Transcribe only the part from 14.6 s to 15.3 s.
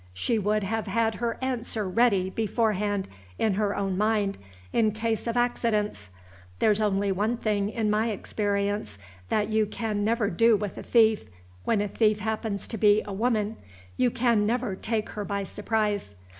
take her